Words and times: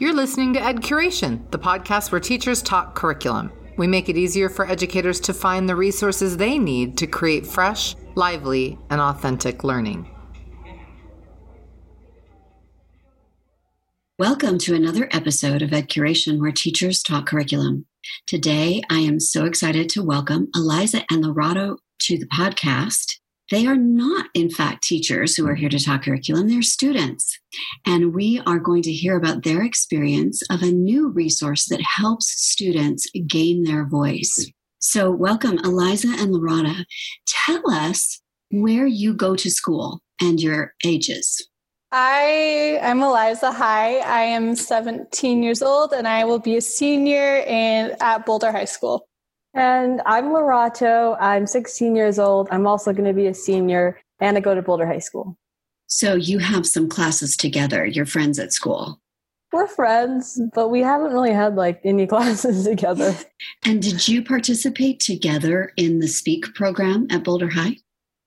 You're 0.00 0.12
listening 0.12 0.54
to 0.54 0.60
Ed 0.60 0.78
Curation, 0.78 1.48
the 1.52 1.58
podcast 1.58 2.10
where 2.10 2.20
teachers 2.20 2.62
talk 2.62 2.96
curriculum. 2.96 3.52
We 3.76 3.86
make 3.86 4.08
it 4.08 4.16
easier 4.16 4.48
for 4.48 4.68
educators 4.68 5.20
to 5.20 5.32
find 5.32 5.68
the 5.68 5.76
resources 5.76 6.36
they 6.36 6.58
need 6.58 6.98
to 6.98 7.06
create 7.06 7.46
fresh, 7.46 7.94
lively, 8.16 8.76
and 8.90 9.00
authentic 9.00 9.62
learning. 9.62 10.10
Welcome 14.18 14.58
to 14.58 14.74
another 14.74 15.08
episode 15.12 15.62
of 15.62 15.72
Ed 15.72 15.88
Curation, 15.88 16.40
where 16.40 16.50
teachers 16.50 17.04
talk 17.04 17.26
curriculum. 17.26 17.86
Today, 18.26 18.82
I 18.90 18.98
am 18.98 19.20
so 19.20 19.44
excited 19.44 19.88
to 19.90 20.02
welcome 20.02 20.48
Eliza 20.56 21.04
and 21.08 21.22
Lorato 21.22 21.76
to 22.00 22.18
the 22.18 22.26
podcast. 22.26 23.19
They 23.50 23.66
are 23.66 23.76
not, 23.76 24.26
in 24.32 24.48
fact, 24.48 24.84
teachers 24.84 25.34
who 25.34 25.46
are 25.48 25.56
here 25.56 25.68
to 25.68 25.78
talk 25.78 26.04
curriculum, 26.04 26.48
they're 26.48 26.62
students. 26.62 27.36
And 27.84 28.14
we 28.14 28.40
are 28.46 28.60
going 28.60 28.82
to 28.82 28.92
hear 28.92 29.16
about 29.16 29.42
their 29.42 29.64
experience 29.64 30.40
of 30.50 30.62
a 30.62 30.70
new 30.70 31.08
resource 31.08 31.66
that 31.68 31.80
helps 31.82 32.30
students 32.30 33.10
gain 33.26 33.64
their 33.64 33.84
voice. 33.84 34.50
So, 34.78 35.10
welcome, 35.10 35.58
Eliza 35.58 36.08
and 36.08 36.32
Lorato. 36.32 36.84
Tell 37.26 37.68
us 37.68 38.22
where 38.50 38.86
you 38.86 39.14
go 39.14 39.34
to 39.34 39.50
school 39.50 40.00
and 40.20 40.40
your 40.40 40.74
ages. 40.84 41.48
I 41.92 42.78
am 42.80 43.02
Eliza. 43.02 43.50
Hi, 43.50 43.98
I 43.98 44.22
am 44.22 44.54
17 44.54 45.42
years 45.42 45.60
old 45.60 45.92
and 45.92 46.06
I 46.06 46.24
will 46.24 46.38
be 46.38 46.56
a 46.56 46.60
senior 46.60 47.38
in 47.38 47.96
at 48.00 48.24
Boulder 48.24 48.52
High 48.52 48.64
School. 48.66 49.08
And 49.54 50.00
I'm 50.06 50.26
Lorato. 50.26 51.16
I'm 51.20 51.46
16 51.46 51.96
years 51.96 52.18
old. 52.18 52.48
I'm 52.50 52.66
also 52.66 52.92
going 52.92 53.06
to 53.06 53.12
be 53.12 53.26
a 53.26 53.34
senior 53.34 53.98
and 54.20 54.36
I 54.36 54.40
go 54.40 54.54
to 54.54 54.62
Boulder 54.62 54.86
High 54.86 54.98
School. 54.98 55.36
So 55.86 56.14
you 56.14 56.38
have 56.38 56.66
some 56.66 56.88
classes 56.88 57.36
together, 57.36 57.84
your 57.84 58.06
friends 58.06 58.38
at 58.38 58.52
school. 58.52 59.00
We're 59.52 59.66
friends, 59.66 60.40
but 60.54 60.68
we 60.68 60.80
haven't 60.80 61.12
really 61.12 61.32
had 61.32 61.56
like 61.56 61.80
any 61.84 62.06
classes 62.06 62.64
together. 62.64 63.16
and 63.64 63.82
did 63.82 64.06
you 64.06 64.22
participate 64.22 65.00
together 65.00 65.72
in 65.76 65.98
the 65.98 66.06
Speak 66.06 66.54
program 66.54 67.08
at 67.10 67.24
Boulder 67.24 67.50
High? 67.50 67.76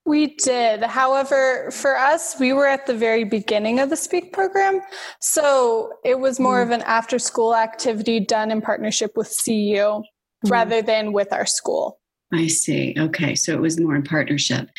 We 0.05 0.35
did. 0.35 0.83
However, 0.83 1.71
for 1.71 1.97
us, 1.97 2.37
we 2.37 2.51
were 2.51 2.67
at 2.67 2.85
the 2.85 2.93
very 2.93 3.23
beginning 3.23 3.79
of 3.79 3.89
the 3.89 3.95
Speak 3.95 4.33
program. 4.33 4.81
So 5.21 5.93
it 6.03 6.19
was 6.19 6.41
more 6.41 6.59
mm. 6.59 6.63
of 6.63 6.71
an 6.71 6.81
after 6.81 7.17
school 7.17 7.55
activity 7.55 8.19
done 8.19 8.51
in 8.51 8.61
partnership 8.61 9.15
with 9.15 9.33
CU 9.45 10.03
mm. 10.45 10.51
rather 10.51 10.81
than 10.81 11.13
with 11.13 11.31
our 11.31 11.45
school. 11.45 11.99
I 12.33 12.47
see. 12.47 12.95
Okay. 12.97 13.35
So 13.35 13.53
it 13.53 13.61
was 13.61 13.79
more 13.79 13.95
in 13.95 14.03
partnership. 14.03 14.69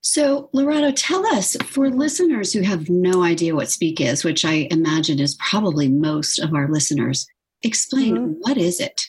So, 0.00 0.48
Lorato, 0.54 0.92
tell 0.96 1.26
us 1.26 1.56
for 1.66 1.90
listeners 1.90 2.52
who 2.52 2.62
have 2.62 2.88
no 2.88 3.22
idea 3.22 3.54
what 3.54 3.70
Speak 3.70 4.00
is, 4.00 4.24
which 4.24 4.44
I 4.44 4.66
imagine 4.70 5.20
is 5.20 5.36
probably 5.36 5.88
most 5.88 6.38
of 6.38 6.54
our 6.54 6.70
listeners, 6.70 7.26
explain 7.62 8.16
mm-hmm. 8.16 8.32
what 8.40 8.56
is 8.56 8.80
it? 8.80 9.02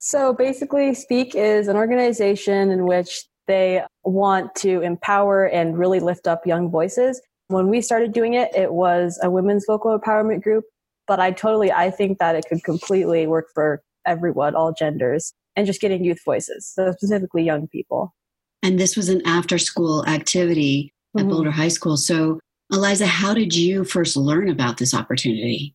So, 0.00 0.32
basically, 0.32 0.94
Speak 0.94 1.34
is 1.34 1.68
an 1.68 1.76
organization 1.76 2.70
in 2.70 2.86
which 2.86 3.24
they 3.46 3.82
want 4.04 4.54
to 4.56 4.82
empower 4.82 5.46
and 5.46 5.78
really 5.78 6.00
lift 6.00 6.26
up 6.26 6.46
young 6.46 6.70
voices. 6.70 7.20
When 7.48 7.68
we 7.68 7.80
started 7.80 8.12
doing 8.12 8.34
it, 8.34 8.54
it 8.54 8.72
was 8.72 9.18
a 9.22 9.30
women's 9.30 9.64
vocal 9.66 9.98
empowerment 9.98 10.42
group, 10.42 10.64
but 11.06 11.18
I 11.18 11.30
totally, 11.30 11.72
I 11.72 11.90
think 11.90 12.18
that 12.18 12.36
it 12.36 12.44
could 12.48 12.62
completely 12.62 13.26
work 13.26 13.46
for 13.54 13.82
everyone, 14.08 14.54
all 14.54 14.72
genders, 14.72 15.32
and 15.56 15.66
just 15.66 15.80
getting 15.80 16.04
youth 16.04 16.20
voices, 16.24 16.70
so 16.74 16.92
specifically 16.92 17.44
young 17.44 17.68
people. 17.68 18.14
And 18.62 18.78
this 18.78 18.96
was 18.96 19.08
an 19.08 19.22
after 19.26 19.58
school 19.58 20.06
activity 20.06 20.92
at 21.16 21.20
mm-hmm. 21.20 21.30
Boulder 21.30 21.50
High 21.50 21.68
School. 21.68 21.96
So, 21.96 22.40
Eliza, 22.72 23.06
how 23.06 23.34
did 23.34 23.54
you 23.54 23.84
first 23.84 24.16
learn 24.16 24.48
about 24.48 24.78
this 24.78 24.94
opportunity? 24.94 25.74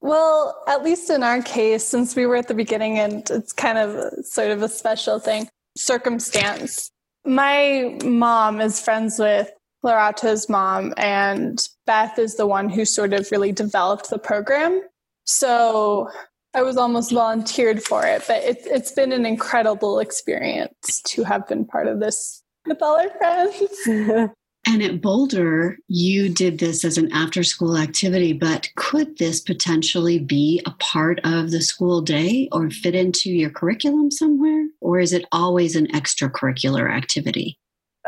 Well, 0.00 0.62
at 0.68 0.82
least 0.82 1.08
in 1.08 1.22
our 1.22 1.40
case, 1.40 1.84
since 1.84 2.14
we 2.14 2.26
were 2.26 2.36
at 2.36 2.48
the 2.48 2.54
beginning 2.54 2.98
and 2.98 3.28
it's 3.30 3.52
kind 3.52 3.78
of 3.78 4.24
sort 4.24 4.50
of 4.50 4.62
a 4.62 4.68
special 4.68 5.18
thing, 5.18 5.48
circumstance 5.76 6.90
my 7.24 7.98
mom 8.04 8.60
is 8.60 8.80
friends 8.80 9.18
with 9.18 9.50
Lorato's 9.84 10.48
mom, 10.48 10.94
and 10.96 11.66
Beth 11.86 12.18
is 12.18 12.36
the 12.36 12.46
one 12.46 12.68
who 12.68 12.84
sort 12.84 13.12
of 13.12 13.30
really 13.30 13.52
developed 13.52 14.10
the 14.10 14.18
program. 14.18 14.82
So 15.24 16.10
I 16.54 16.62
was 16.62 16.76
almost 16.76 17.10
volunteered 17.10 17.82
for 17.82 18.06
it, 18.06 18.24
but 18.28 18.42
it, 18.42 18.62
it's 18.64 18.92
been 18.92 19.12
an 19.12 19.26
incredible 19.26 19.98
experience 19.98 21.02
to 21.02 21.24
have 21.24 21.48
been 21.48 21.64
part 21.64 21.88
of 21.88 21.98
this 21.98 22.42
with 22.66 22.80
all 22.80 22.98
our 22.98 23.10
friends. 23.10 24.30
And 24.66 24.82
at 24.82 25.02
Boulder, 25.02 25.76
you 25.88 26.30
did 26.30 26.58
this 26.58 26.86
as 26.86 26.96
an 26.96 27.12
after 27.12 27.42
school 27.42 27.76
activity, 27.76 28.32
but 28.32 28.70
could 28.76 29.18
this 29.18 29.40
potentially 29.40 30.18
be 30.18 30.62
a 30.64 30.70
part 30.78 31.20
of 31.22 31.50
the 31.50 31.60
school 31.60 32.00
day 32.00 32.48
or 32.50 32.70
fit 32.70 32.94
into 32.94 33.30
your 33.30 33.50
curriculum 33.50 34.10
somewhere? 34.10 34.66
Or 34.80 34.98
is 34.98 35.12
it 35.12 35.26
always 35.32 35.76
an 35.76 35.88
extracurricular 35.88 36.90
activity? 36.90 37.58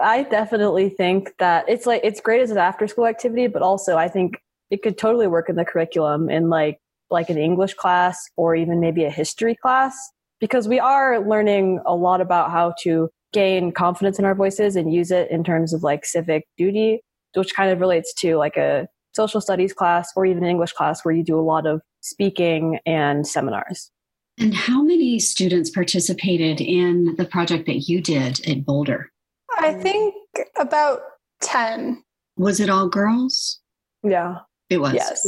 I 0.02 0.22
definitely 0.22 0.88
think 0.88 1.34
that 1.38 1.68
it's 1.68 1.84
like 1.84 2.00
it's 2.02 2.20
great 2.20 2.40
as 2.40 2.50
an 2.50 2.58
after 2.58 2.86
school 2.86 3.06
activity, 3.06 3.48
but 3.48 3.60
also 3.60 3.98
I 3.98 4.08
think 4.08 4.40
it 4.70 4.82
could 4.82 4.96
totally 4.96 5.26
work 5.26 5.48
in 5.50 5.56
the 5.56 5.64
curriculum 5.64 6.28
and 6.28 6.48
like 6.48 6.80
like 7.10 7.30
an 7.30 7.38
English 7.38 7.74
class 7.74 8.18
or 8.36 8.54
even 8.54 8.80
maybe 8.80 9.04
a 9.04 9.10
history 9.10 9.54
class 9.54 9.96
because 10.40 10.68
we 10.68 10.78
are 10.78 11.26
learning 11.26 11.80
a 11.86 11.94
lot 11.94 12.20
about 12.20 12.50
how 12.50 12.74
to 12.82 13.08
gain 13.32 13.72
confidence 13.72 14.18
in 14.18 14.24
our 14.24 14.34
voices 14.34 14.76
and 14.76 14.92
use 14.92 15.10
it 15.10 15.30
in 15.30 15.44
terms 15.44 15.72
of 15.72 15.82
like 15.82 16.04
civic 16.04 16.44
duty, 16.56 17.00
which 17.34 17.54
kind 17.54 17.70
of 17.70 17.80
relates 17.80 18.12
to 18.14 18.36
like 18.36 18.56
a 18.56 18.88
social 19.14 19.40
studies 19.40 19.72
class 19.72 20.10
or 20.16 20.26
even 20.26 20.42
an 20.44 20.50
English 20.50 20.72
class 20.72 21.04
where 21.04 21.14
you 21.14 21.22
do 21.22 21.38
a 21.38 21.42
lot 21.42 21.66
of 21.66 21.80
speaking 22.00 22.78
and 22.86 23.26
seminars. 23.26 23.90
And 24.38 24.54
how 24.54 24.82
many 24.82 25.18
students 25.18 25.70
participated 25.70 26.60
in 26.60 27.16
the 27.16 27.24
project 27.24 27.66
that 27.66 27.88
you 27.88 28.02
did 28.02 28.46
at 28.46 28.64
Boulder? 28.66 29.10
I 29.58 29.72
think 29.72 30.14
about 30.56 31.00
10. 31.40 32.02
Was 32.36 32.60
it 32.60 32.68
all 32.68 32.88
girls? 32.88 33.60
Yeah. 34.02 34.40
It 34.68 34.78
was. 34.78 34.94
Yes. 34.94 35.26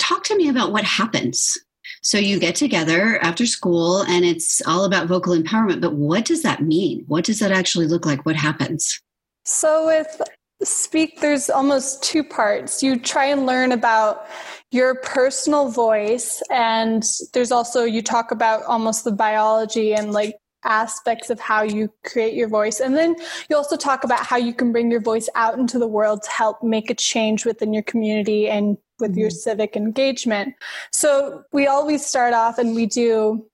Talk 0.00 0.24
to 0.24 0.36
me 0.36 0.48
about 0.48 0.72
what 0.72 0.84
happens 0.84 1.56
so 2.02 2.18
you 2.18 2.40
get 2.40 2.56
together 2.56 3.22
after 3.22 3.46
school 3.46 4.02
and 4.02 4.24
it's 4.24 4.60
all 4.66 4.84
about 4.84 5.06
vocal 5.06 5.36
empowerment. 5.36 5.80
But 5.80 5.94
what 5.94 6.24
does 6.24 6.42
that 6.42 6.62
mean? 6.62 7.04
What 7.06 7.24
does 7.24 7.38
that 7.38 7.52
actually 7.52 7.86
look 7.86 8.04
like? 8.04 8.26
What 8.26 8.36
happens? 8.36 9.00
So 9.44 9.86
with 9.86 10.20
Speak, 10.62 11.20
there's 11.20 11.48
almost 11.48 12.02
two 12.02 12.22
parts. 12.22 12.82
You 12.82 12.98
try 12.98 13.24
and 13.26 13.46
learn 13.46 13.72
about 13.72 14.26
your 14.70 14.96
personal 14.96 15.70
voice, 15.70 16.42
and 16.50 17.02
there's 17.32 17.50
also, 17.50 17.84
you 17.84 18.02
talk 18.02 18.30
about 18.30 18.62
almost 18.64 19.04
the 19.04 19.12
biology 19.12 19.94
and 19.94 20.12
like 20.12 20.36
aspects 20.64 21.30
of 21.30 21.40
how 21.40 21.62
you 21.62 21.92
create 22.04 22.34
your 22.34 22.48
voice. 22.48 22.80
And 22.80 22.96
then 22.96 23.16
you 23.48 23.56
also 23.56 23.76
talk 23.76 24.04
about 24.04 24.24
how 24.24 24.36
you 24.36 24.52
can 24.52 24.72
bring 24.72 24.90
your 24.90 25.00
voice 25.00 25.28
out 25.34 25.58
into 25.58 25.78
the 25.78 25.86
world 25.86 26.22
to 26.22 26.30
help 26.30 26.62
make 26.62 26.90
a 26.90 26.94
change 26.94 27.44
within 27.44 27.72
your 27.72 27.82
community 27.82 28.48
and 28.48 28.76
with 28.98 29.16
your 29.16 29.28
mm-hmm. 29.28 29.36
civic 29.36 29.76
engagement. 29.76 30.54
So 30.92 31.42
we 31.52 31.66
always 31.66 32.04
start 32.04 32.34
off 32.34 32.58
and 32.58 32.74
we 32.74 32.86
do 32.86 33.46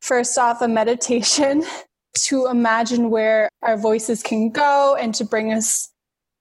first 0.00 0.36
off 0.38 0.62
a 0.62 0.68
meditation 0.68 1.64
to 2.18 2.46
imagine 2.46 3.10
where 3.10 3.48
our 3.62 3.76
voices 3.76 4.22
can 4.22 4.50
go 4.50 4.96
and 5.00 5.14
to 5.14 5.24
bring 5.24 5.52
us 5.52 5.92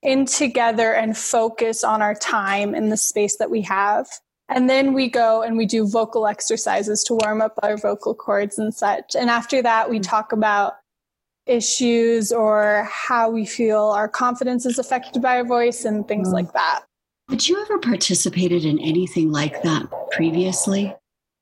in 0.02 0.26
together 0.26 0.94
and 0.94 1.18
focus 1.18 1.84
on 1.84 2.02
our 2.02 2.16
time 2.16 2.74
in 2.74 2.90
the 2.90 2.98
space 2.98 3.38
that 3.38 3.52
we 3.52 3.62
have. 3.62 4.08
And 4.50 4.70
then 4.70 4.94
we 4.94 5.10
go 5.10 5.44
and 5.44 5.58
we 5.58 5.66
do 5.66 5.88
vocal 5.88 6.28
exercises 6.28 7.04
to 7.06 7.14
warm 7.14 7.40
up 7.42 7.54
our 7.62 7.78
vocal 7.78 8.16
cords 8.16 8.58
and 8.58 8.74
such. 8.74 9.16
And 9.16 9.30
after 9.30 9.62
that, 9.62 9.90
we 9.90 9.98
mm-hmm. 9.98 10.10
talk 10.10 10.32
about 10.32 10.74
issues 11.46 12.32
or 12.32 12.88
how 12.92 13.30
we 13.30 13.46
feel 13.46 13.80
our 13.80 14.08
confidence 14.08 14.66
is 14.66 14.80
affected 14.80 15.22
by 15.22 15.38
our 15.38 15.46
voice 15.46 15.86
and 15.86 16.08
things 16.08 16.30
mm. 16.30 16.34
like 16.34 16.54
that. 16.54 16.82
Had 17.30 17.48
you 17.48 17.62
ever 17.62 17.78
participated 17.78 18.66
in 18.66 18.80
anything 18.80 19.32
like 19.32 19.62
that 19.64 19.88
previously? 20.12 20.96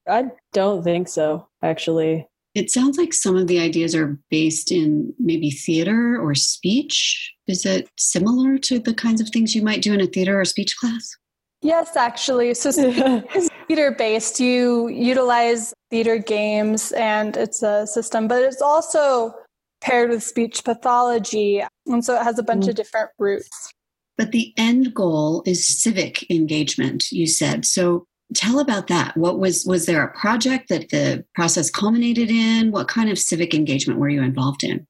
I 0.08 0.26
don't 0.54 0.84
think 0.84 1.08
so, 1.08 1.48
actually. 1.62 2.28
It 2.56 2.72
sounds 2.72 2.98
like 2.98 3.14
some 3.14 3.38
of 3.38 3.48
the 3.48 3.60
ideas 3.60 3.96
are 3.96 4.18
based 4.30 4.72
in 4.72 5.14
maybe 5.20 5.52
theater 5.52 6.20
or 6.20 6.36
speech. 6.36 7.34
Is 7.48 7.66
it 7.66 7.90
similar 7.98 8.58
to 8.60 8.80
the 8.80 8.94
kinds 8.94 9.22
of 9.22 9.30
things 9.30 9.56
you 9.56 9.62
might 9.62 9.82
do 9.82 9.94
in 9.94 10.02
a 10.02 10.08
theater 10.08 10.40
or 10.40 10.46
speech 10.46 10.76
class? 10.78 11.16
Yes, 11.62 11.96
actually. 11.96 12.54
So 12.54 12.72
it's 12.76 13.50
theater 13.68 13.92
based. 13.92 14.40
You 14.40 14.88
utilize 14.90 15.74
theater 15.90 16.18
games 16.18 16.92
and 16.92 17.36
it's 17.36 17.64
a 17.64 17.88
system, 17.88 18.28
but 18.28 18.44
it's 18.44 18.62
also 18.62 19.34
paired 19.82 20.10
with 20.10 20.24
speech 20.24 20.64
pathology. 20.64 21.64
And 21.86 22.04
so 22.04 22.20
it 22.20 22.24
has 22.24 22.40
a 22.40 22.44
bunch 22.44 22.66
mm. 22.66 22.70
of 22.70 22.76
different 22.76 23.10
roots. 23.18 23.74
But 24.18 24.32
the 24.32 24.54
end 24.58 24.94
goal 24.94 25.44
is 25.46 25.66
civic 25.66 26.30
engagement, 26.32 27.12
you 27.12 27.28
said. 27.28 27.66
So 27.66 28.06
tell 28.34 28.60
about 28.60 28.88
that. 28.88 29.16
What 29.16 29.40
was 29.40 29.64
was 29.66 29.86
there 29.86 30.04
a 30.04 30.14
project 30.18 30.70
that 30.70 30.90
the 30.90 31.24
process 31.36 31.70
culminated 31.70 32.32
in? 32.32 32.72
What 32.72 32.88
kind 32.88 33.10
of 33.10 33.20
civic 33.20 33.54
engagement 33.54 34.00
were 34.00 34.10
you 34.10 34.24
involved 34.24 34.64
in? 34.64 34.88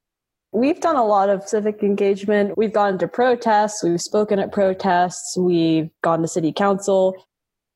We've 0.57 0.81
done 0.81 0.95
a 0.95 1.05
lot 1.05 1.29
of 1.29 1.47
civic 1.47 1.83
engagement. 1.83 2.57
We've 2.57 2.73
gone 2.73 2.97
to 2.97 3.07
protests, 3.07 3.83
we've 3.83 4.01
spoken 4.01 4.39
at 4.39 4.51
protests, 4.51 5.37
we've 5.37 5.89
gone 6.01 6.21
to 6.23 6.27
city 6.27 6.51
council. 6.51 7.15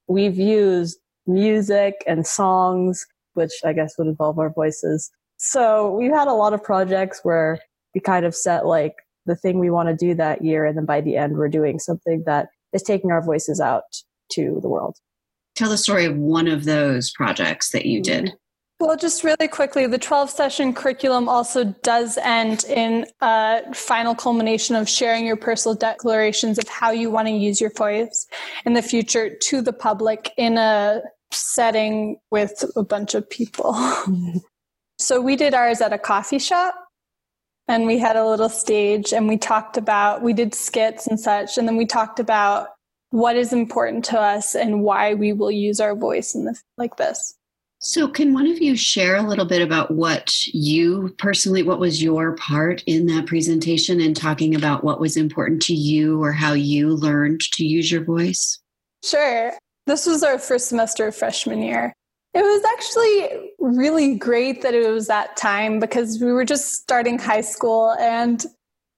We've 0.07 0.37
used 0.37 0.97
music 1.27 2.03
and 2.07 2.25
songs, 2.25 3.05
which 3.33 3.51
I 3.63 3.73
guess 3.73 3.93
would 3.97 4.07
involve 4.07 4.39
our 4.39 4.49
voices. 4.49 5.11
So 5.37 5.91
we've 5.91 6.11
had 6.11 6.27
a 6.27 6.33
lot 6.33 6.53
of 6.53 6.63
projects 6.63 7.19
where 7.23 7.59
we 7.93 8.01
kind 8.01 8.25
of 8.25 8.35
set 8.35 8.65
like 8.65 8.95
the 9.27 9.35
thing 9.35 9.59
we 9.59 9.69
want 9.69 9.89
to 9.89 9.95
do 9.95 10.15
that 10.15 10.43
year. 10.43 10.65
And 10.65 10.75
then 10.75 10.85
by 10.85 11.01
the 11.01 11.17
end, 11.17 11.37
we're 11.37 11.49
doing 11.49 11.77
something 11.77 12.23
that 12.25 12.49
is 12.73 12.81
taking 12.81 13.11
our 13.11 13.21
voices 13.23 13.61
out 13.61 13.83
to 14.33 14.59
the 14.61 14.69
world. 14.69 14.97
Tell 15.55 15.69
the 15.69 15.77
story 15.77 16.05
of 16.05 16.17
one 16.17 16.47
of 16.47 16.63
those 16.63 17.11
projects 17.11 17.71
that 17.71 17.85
you 17.85 18.01
mm-hmm. 18.01 18.25
did. 18.25 18.33
Well, 18.81 18.97
just 18.97 19.23
really 19.23 19.47
quickly, 19.47 19.85
the 19.85 19.99
12 19.99 20.31
session 20.31 20.73
curriculum 20.73 21.29
also 21.29 21.65
does 21.83 22.17
end 22.17 22.63
in 22.63 23.05
a 23.21 23.61
final 23.75 24.15
culmination 24.15 24.75
of 24.75 24.89
sharing 24.89 25.23
your 25.23 25.35
personal 25.35 25.75
declarations 25.75 26.57
of 26.57 26.67
how 26.67 26.89
you 26.89 27.11
want 27.11 27.27
to 27.27 27.31
use 27.31 27.61
your 27.61 27.69
voice 27.69 28.25
in 28.65 28.73
the 28.73 28.81
future 28.81 29.37
to 29.43 29.61
the 29.61 29.71
public 29.71 30.31
in 30.35 30.57
a 30.57 31.03
setting 31.31 32.17
with 32.31 32.65
a 32.75 32.81
bunch 32.81 33.13
of 33.13 33.29
people. 33.29 33.75
so 34.97 35.21
we 35.21 35.35
did 35.35 35.53
ours 35.53 35.79
at 35.79 35.93
a 35.93 35.99
coffee 35.99 36.39
shop 36.39 36.73
and 37.67 37.85
we 37.85 37.99
had 37.99 38.15
a 38.15 38.27
little 38.27 38.49
stage 38.49 39.13
and 39.13 39.27
we 39.27 39.37
talked 39.37 39.77
about, 39.77 40.23
we 40.23 40.33
did 40.33 40.55
skits 40.55 41.05
and 41.05 41.19
such, 41.19 41.59
and 41.59 41.67
then 41.67 41.77
we 41.77 41.85
talked 41.85 42.19
about 42.19 42.69
what 43.11 43.35
is 43.35 43.53
important 43.53 44.03
to 44.05 44.19
us 44.19 44.55
and 44.55 44.81
why 44.81 45.13
we 45.13 45.33
will 45.33 45.51
use 45.51 45.79
our 45.79 45.95
voice 45.95 46.33
in 46.33 46.45
the, 46.45 46.59
like 46.79 46.95
this. 46.95 47.37
So, 47.83 48.07
can 48.07 48.31
one 48.35 48.45
of 48.45 48.61
you 48.61 48.75
share 48.75 49.15
a 49.15 49.23
little 49.23 49.45
bit 49.45 49.63
about 49.63 49.89
what 49.89 50.31
you 50.53 51.15
personally, 51.17 51.63
what 51.63 51.79
was 51.79 52.01
your 52.01 52.35
part 52.35 52.83
in 52.85 53.07
that 53.07 53.25
presentation 53.25 53.99
and 53.99 54.15
talking 54.15 54.53
about 54.53 54.83
what 54.83 54.99
was 54.99 55.17
important 55.17 55.63
to 55.63 55.73
you 55.73 56.21
or 56.21 56.31
how 56.31 56.53
you 56.53 56.89
learned 56.89 57.41
to 57.53 57.65
use 57.65 57.91
your 57.91 58.03
voice? 58.03 58.59
Sure. 59.03 59.53
This 59.87 60.05
was 60.05 60.21
our 60.21 60.37
first 60.37 60.67
semester 60.67 61.07
of 61.07 61.15
freshman 61.15 61.63
year. 61.63 61.91
It 62.35 62.43
was 62.43 62.63
actually 62.71 63.51
really 63.57 64.15
great 64.15 64.61
that 64.61 64.75
it 64.75 64.87
was 64.87 65.07
that 65.07 65.35
time 65.35 65.79
because 65.79 66.21
we 66.21 66.31
were 66.31 66.45
just 66.45 66.75
starting 66.75 67.17
high 67.17 67.41
school 67.41 67.95
and 67.99 68.45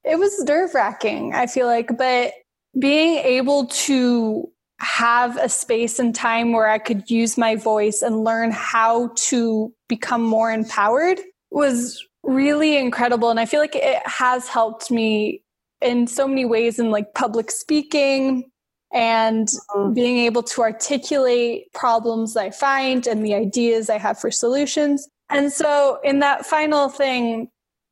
it 0.03 0.19
was 0.19 0.43
nerve 0.43 0.73
wracking, 0.73 1.33
I 1.33 1.47
feel 1.47 1.67
like. 1.67 1.97
But 1.97 2.33
being 2.77 3.19
able 3.19 3.67
to 3.67 4.51
have 4.83 5.37
a 5.37 5.49
space 5.49 5.97
and 5.97 6.13
time 6.13 6.51
where 6.51 6.67
I 6.67 6.77
could 6.77 7.09
use 7.09 7.37
my 7.37 7.55
voice 7.55 8.01
and 8.01 8.23
learn 8.23 8.51
how 8.51 9.11
to 9.15 9.73
become 9.87 10.21
more 10.21 10.51
empowered 10.51 11.19
was 11.51 12.05
really 12.23 12.77
incredible. 12.77 13.29
And 13.29 13.39
I 13.39 13.45
feel 13.45 13.59
like 13.59 13.75
it 13.75 14.05
has 14.05 14.47
helped 14.47 14.91
me 14.91 15.43
in 15.81 16.07
so 16.07 16.27
many 16.27 16.45
ways 16.45 16.79
in 16.79 16.91
like 16.91 17.13
public 17.13 17.51
speaking 17.51 18.49
and 18.93 19.47
mm-hmm. 19.47 19.93
being 19.93 20.19
able 20.19 20.43
to 20.43 20.61
articulate 20.61 21.71
problems 21.73 22.37
I 22.37 22.51
find 22.51 23.07
and 23.07 23.25
the 23.25 23.33
ideas 23.33 23.89
I 23.89 23.97
have 23.97 24.19
for 24.19 24.31
solutions. 24.31 25.07
And 25.29 25.51
so 25.51 25.99
in 26.03 26.19
that 26.19 26.45
final 26.45 26.89
thing, 26.89 27.49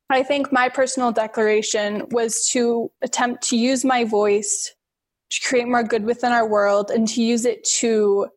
I 0.09 0.23
think 0.23 0.51
my 0.51 0.69
personal 0.69 1.11
declaration 1.11 2.07
was 2.11 2.47
to 2.49 2.91
attempt 3.01 3.43
to 3.49 3.57
use 3.57 3.85
my 3.85 4.03
voice 4.03 4.73
to 5.31 5.47
create 5.47 5.67
more 5.67 5.83
good 5.83 6.03
within 6.03 6.31
our 6.31 6.47
world 6.47 6.91
and 6.91 7.07
to 7.07 7.23
use 7.23 7.45
it 7.45 7.63
to 7.79 8.27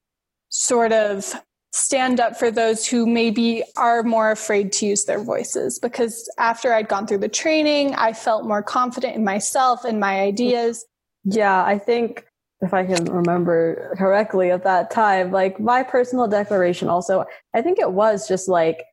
sort 0.49 0.93
of 0.93 1.35
stand 1.73 2.21
up 2.21 2.37
for 2.37 2.53
those 2.53 2.87
who 2.87 3.05
maybe 3.05 3.65
are 3.77 4.05
more 4.05 4.31
afraid 4.31 4.71
to 4.71 4.87
use 4.87 5.05
their 5.05 5.21
voices. 5.21 5.81
Because 5.81 6.31
after 6.39 6.73
I'd 6.73 6.89
gone 6.89 7.07
through 7.07 7.19
the 7.19 7.29
training, 7.29 7.95
I 7.97 8.13
felt 8.13 8.47
more 8.47 8.63
confident 8.63 9.17
in 9.17 9.25
myself 9.25 9.85
and 9.85 9.99
my 9.99 10.21
ideas. 10.21 10.87
Yeah, 11.25 11.65
I 11.65 11.79
think 11.79 12.25
if 12.61 12.73
I 12.73 12.87
can 12.87 13.07
remember 13.07 13.93
correctly 13.99 14.53
at 14.53 14.63
that 14.63 14.93
time, 14.93 15.33
like 15.33 15.59
my 15.59 15.83
personal 15.83 16.29
declaration 16.29 16.89
also, 16.89 17.25
I 17.55 17.61
think 17.61 17.81
it 17.81 17.91
was 17.91 18.29
just 18.29 18.49
like, 18.49 18.85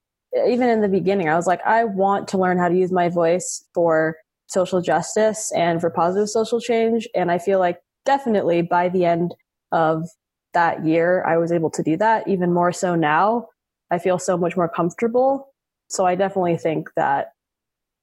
even 0.48 0.68
in 0.68 0.82
the 0.82 0.88
beginning, 0.88 1.30
I 1.30 1.36
was 1.36 1.46
like, 1.46 1.62
I 1.66 1.84
want 1.84 2.28
to 2.30 2.38
learn 2.40 2.58
how 2.58 2.68
to 2.68 2.76
use 2.76 2.92
my 2.92 3.10
voice 3.10 3.64
for 3.76 4.16
social 4.48 4.82
justice 4.82 5.52
and 5.56 5.80
for 5.80 5.90
positive 5.90 6.30
social 6.30 6.60
change. 6.60 7.08
And 7.14 7.30
I 7.30 7.38
feel 7.38 7.60
like 7.60 7.80
definitely 8.06 8.62
by 8.62 8.90
the 8.90 9.06
end 9.06 9.34
of 9.72 10.10
that 10.54 10.86
year, 10.86 11.24
I 11.26 11.38
was 11.38 11.52
able 11.52 11.70
to 11.72 11.84
do 11.84 11.98
that 11.98 12.28
even 12.28 12.54
more 12.54 12.72
so 12.72 12.96
now. 12.96 13.48
I 13.90 14.00
feel 14.00 14.20
so 14.20 14.38
much 14.38 14.56
more 14.56 14.70
comfortable. 14.70 15.54
So 15.90 16.06
I 16.06 16.16
definitely 16.16 16.58
think 16.58 16.90
that 16.96 17.34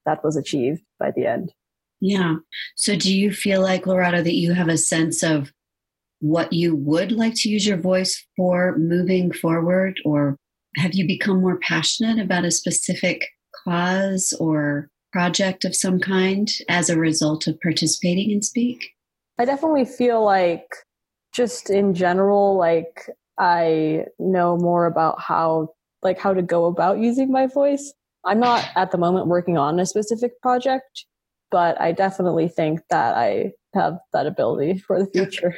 that 0.07 0.23
was 0.25 0.37
achieved 0.37 0.83
by 0.99 1.11
the 1.11 1.27
end. 1.27 1.53
Yeah. 2.01 2.37
So 2.77 2.97
do 2.97 3.15
you 3.15 3.33
feel 3.33 3.61
like, 3.61 3.85
Lorato, 3.85 4.23
that 4.23 4.35
you 4.35 4.53
have 4.53 4.69
a 4.69 4.79
sense 4.79 5.23
of 5.23 5.53
what 6.21 6.53
you 6.53 6.75
would 6.75 7.13
like 7.13 7.35
to 7.37 7.49
use 7.49 7.67
your 7.67 7.77
voice 7.77 8.25
for 8.37 8.77
moving 8.79 9.33
forward? 9.33 10.01
Or 10.05 10.37
have 10.77 10.95
you 10.95 11.07
become 11.07 11.41
more 11.41 11.59
passionate 11.59 12.19
about 12.19 12.45
a 12.45 12.51
specific 12.51 13.27
cause 13.65 14.35
or 14.39 14.91
project 15.13 15.65
of 15.65 15.75
some 15.75 15.99
kind 15.99 16.51
as 16.69 16.91
a 16.91 16.99
result 16.99 17.47
of 17.47 17.61
participating 17.61 18.31
in 18.31 18.43
Speak? 18.43 18.91
I 19.39 19.45
definitely 19.45 19.85
feel 19.85 20.25
like 20.25 20.69
just 21.33 21.71
in 21.71 21.95
general, 21.95 22.57
like 22.57 23.09
I 23.39 24.07
know 24.19 24.57
more 24.57 24.87
about 24.87 25.21
how 25.21 25.69
like 26.03 26.19
how 26.19 26.35
to 26.35 26.43
go 26.43 26.67
about 26.67 26.99
using 26.99 27.31
my 27.31 27.47
voice. 27.47 27.93
I'm 28.25 28.41
not 28.41 28.69
at 28.77 28.91
the 28.91 28.99
moment 28.99 29.27
working 29.27 29.57
on 29.57 29.79
a 29.79 29.87
specific 29.87 30.41
project, 30.43 31.07
but 31.51 31.81
I 31.81 31.93
definitely 31.93 32.49
think 32.49 32.81
that 32.91 33.17
I 33.17 33.53
have 33.75 33.99
that 34.13 34.27
ability 34.27 34.79
for 34.79 34.99
the 34.99 35.11
future. 35.11 35.55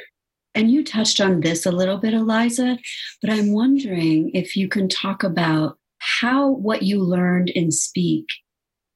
And 0.53 0.69
you 0.69 0.83
touched 0.83 1.21
on 1.21 1.39
this 1.39 1.65
a 1.65 1.71
little 1.71 1.97
bit, 1.97 2.13
Eliza, 2.13 2.77
but 3.21 3.31
I'm 3.31 3.53
wondering 3.53 4.31
if 4.33 4.57
you 4.57 4.67
can 4.67 4.89
talk 4.89 5.23
about 5.23 5.77
how 5.99 6.49
what 6.49 6.83
you 6.83 7.01
learned 7.01 7.49
in 7.49 7.71
Speak 7.71 8.25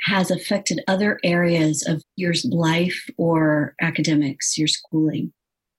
has 0.03 0.31
affected 0.31 0.81
other 0.87 1.19
areas 1.23 1.85
of 1.87 2.01
your 2.15 2.33
life 2.45 3.09
or 3.17 3.75
academics, 3.81 4.57
your 4.57 4.67
schooling? 4.67 5.33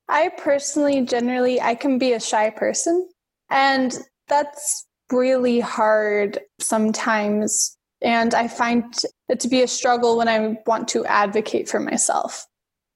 I 0.09 0.31
personally, 0.39 1.03
generally, 1.03 1.61
I 1.61 1.75
can 1.75 1.99
be 1.99 2.13
a 2.13 2.21
shy 2.21 2.51
person. 2.51 3.09
And 3.51 3.97
that's 4.29 4.87
really 5.13 5.61
hard 5.61 6.39
sometimes. 6.61 7.77
And 8.03 8.35
I 8.35 8.49
find 8.49 8.95
it 9.29 9.41
to 9.41 9.49
be 9.49 9.63
a 9.63 9.69
struggle 9.69 10.17
when 10.17 10.29
I 10.29 10.57
want 10.67 10.89
to 10.89 11.05
advocate 11.07 11.69
for 11.69 11.81
myself. 11.81 12.47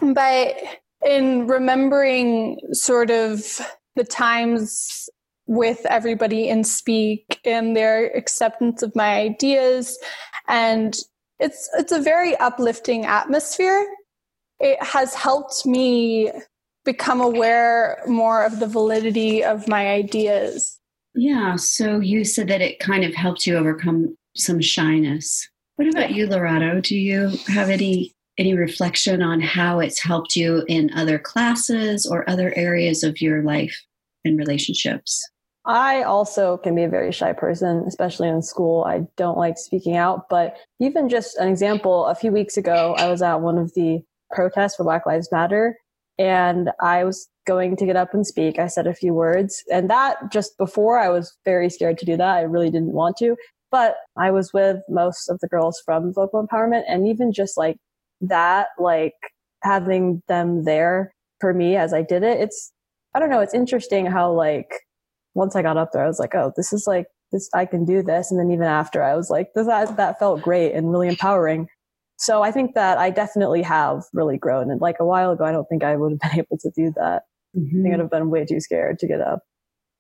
But 0.01 0.57
in 1.05 1.47
remembering 1.47 2.59
sort 2.73 3.11
of 3.11 3.61
the 3.97 4.05
times 4.05 5.09
with 5.47 5.85
everybody 5.87 6.49
in 6.49 6.63
Speak 6.63 7.41
and 7.45 7.77
their 7.77 8.07
acceptance 8.17 8.83
of 8.83 8.95
my 8.95 9.15
ideas 9.15 9.99
and 10.49 10.97
it's 11.39 11.69
it's 11.75 11.93
a 11.93 12.01
very 12.01 12.37
uplifting 12.37 13.07
atmosphere. 13.07 13.87
It 14.59 14.83
has 14.83 15.15
helped 15.15 15.65
me 15.65 16.31
become 16.85 17.21
aware 17.21 18.03
more 18.07 18.45
of 18.45 18.61
the 18.61 18.67
validity 18.67 19.43
of 19.45 19.69
my 19.69 19.89
ideas. 19.89 20.79
Yeah, 21.15 21.57
so 21.57 22.01
you 22.01 22.25
said 22.25 22.49
that 22.49 22.61
it 22.61 22.79
kind 22.79 23.05
of 23.05 23.15
helped 23.15 23.47
you 23.47 23.57
overcome 23.57 24.17
some 24.37 24.61
shyness. 24.61 25.49
What 25.77 25.89
about 25.89 26.13
you, 26.13 26.27
Lorato? 26.27 26.83
Do 26.83 26.97
you 26.97 27.33
have 27.49 27.71
any 27.71 28.13
any 28.39 28.55
reflection 28.55 29.23
on 29.23 29.41
how 29.41 29.81
it's 29.81 30.03
helped 30.03 30.37
you 30.37 30.65
in 30.69 30.91
other 30.95 31.19
classes 31.19 32.07
or 32.07 32.29
other 32.29 32.53
areas 32.57 33.03
of 33.03 33.21
your 33.21 33.43
life 33.43 33.79
and 34.25 34.39
relationships? 34.39 35.30
I 35.67 36.03
also 36.03 36.57
can 36.57 36.75
be 36.75 36.85
a 36.85 36.89
very 36.89 37.13
shy 37.13 37.33
person, 37.33 37.85
especially 37.87 38.29
in 38.29 38.43
school. 38.43 38.85
I 38.85 39.03
don't 39.17 39.37
like 39.37 39.59
speaking 39.59 39.97
out, 39.97 40.29
but 40.31 40.57
even 40.81 41.09
just 41.09 41.37
an 41.37 41.49
example, 41.49 42.07
a 42.07 42.15
few 42.15 42.33
weeks 42.33 42.57
ago, 42.57 42.95
I 42.99 43.09
was 43.09 43.21
at 43.21 43.43
one 43.43 43.59
of 43.59 43.75
the 43.75 44.01
protests 44.31 44.77
for 44.77 44.85
Black 44.85 45.05
Lives 45.07 45.29
Matter 45.31 45.77
and 46.19 46.71
I 46.81 47.05
was 47.05 47.29
going 47.47 47.77
to 47.77 47.87
get 47.87 47.97
up 47.97 48.15
and 48.15 48.27
speak. 48.27 48.59
I 48.59 48.69
said 48.69 48.87
a 48.87 48.95
few 48.95 49.13
words 49.13 49.63
and 49.71 49.91
that 49.91 50.33
just 50.33 50.57
before 50.57 50.99
I 50.99 51.09
was 51.09 51.37
very 51.45 51.69
scared 51.69 51.99
to 51.99 52.07
do 52.07 52.17
that. 52.17 52.37
I 52.37 52.43
really 52.43 52.71
didn't 52.71 52.93
want 52.93 53.17
to, 53.19 53.37
but 53.71 53.97
I 54.17 54.31
was 54.31 54.53
with 54.53 54.79
most 54.89 55.29
of 55.29 55.41
the 55.41 55.49
girls 55.49 55.83
from 55.85 56.13
vocal 56.15 56.47
empowerment 56.47 56.85
and 56.89 57.07
even 57.07 57.33
just 57.33 57.59
like 57.59 57.77
that, 58.23 58.69
like 58.79 59.15
having 59.63 60.23
them 60.27 60.65
there 60.65 61.13
for 61.41 61.53
me 61.53 61.77
as 61.77 61.93
I 61.93 62.03
did 62.03 62.23
it, 62.23 62.41
it's, 62.41 62.73
I 63.15 63.19
don't 63.19 63.31
know, 63.31 63.41
it's 63.41 63.55
interesting 63.55 64.07
how 64.07 64.33
like 64.33 64.71
once 65.35 65.57
I 65.57 65.63
got 65.63 65.77
up 65.77 65.91
there, 65.93 66.05
I 66.05 66.09
was 66.09 66.19
like, 66.19 66.35
oh, 66.35 66.53
this 66.57 66.73
is 66.73 66.87
like 66.87 67.07
this. 67.33 67.49
I 67.55 67.67
can 67.67 67.85
do 67.85 68.03
this. 68.03 68.31
And 68.31 68.41
then 68.41 68.51
even 68.51 68.67
after, 68.67 69.03
I 69.03 69.17
was 69.17 69.31
like, 69.31 69.49
that 69.55 69.97
that 69.97 70.19
felt 70.19 70.43
great 70.43 70.73
and 70.73 70.91
really 70.91 71.09
empowering. 71.09 71.69
So 72.19 72.43
I 72.43 72.51
think 72.51 72.75
that 72.75 72.99
I 72.99 73.11
definitely 73.11 73.63
have 73.63 74.03
really 74.13 74.37
grown. 74.37 74.71
And 74.71 74.81
like 74.81 74.97
a 75.01 75.07
while 75.07 75.31
ago, 75.31 75.45
I 75.45 75.53
don't 75.53 75.67
think 75.67 75.83
I 75.83 75.97
would 75.97 76.13
have 76.13 76.21
been 76.21 76.41
able 76.45 76.59
to 76.59 76.71
do 76.77 76.93
that. 76.97 77.23
Mm-hmm. 77.57 77.81
I 77.81 77.83
think 77.83 77.95
I'd 77.95 78.01
have 78.01 78.11
been 78.11 78.31
way 78.31 78.45
too 78.45 78.61
scared 78.61 78.99
to 78.99 79.09
get 79.09 79.21
up. 79.21 79.41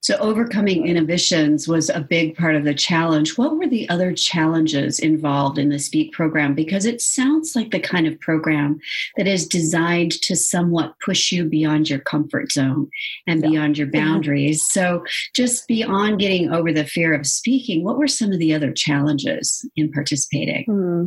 So, 0.02 0.16
overcoming 0.16 0.86
inhibitions 0.86 1.68
was 1.68 1.90
a 1.90 2.00
big 2.00 2.36
part 2.36 2.56
of 2.56 2.64
the 2.64 2.74
challenge. 2.74 3.36
What 3.36 3.56
were 3.56 3.66
the 3.66 3.88
other 3.90 4.14
challenges 4.14 4.98
involved 4.98 5.58
in 5.58 5.68
the 5.68 5.78
SPEAK 5.78 6.12
program? 6.12 6.54
Because 6.54 6.86
it 6.86 7.02
sounds 7.02 7.54
like 7.54 7.70
the 7.70 7.80
kind 7.80 8.06
of 8.06 8.18
program 8.18 8.78
that 9.16 9.26
is 9.26 9.46
designed 9.46 10.12
to 10.22 10.34
somewhat 10.34 10.94
push 11.04 11.30
you 11.30 11.44
beyond 11.44 11.90
your 11.90 11.98
comfort 11.98 12.50
zone 12.50 12.88
and 13.26 13.42
yeah. 13.42 13.50
beyond 13.50 13.76
your 13.76 13.88
boundaries. 13.88 14.64
So, 14.64 15.04
just 15.34 15.68
beyond 15.68 16.18
getting 16.18 16.50
over 16.50 16.72
the 16.72 16.86
fear 16.86 17.12
of 17.12 17.26
speaking, 17.26 17.84
what 17.84 17.98
were 17.98 18.08
some 18.08 18.32
of 18.32 18.38
the 18.38 18.54
other 18.54 18.72
challenges 18.72 19.68
in 19.76 19.92
participating? 19.92 20.64
Hmm. 20.66 21.06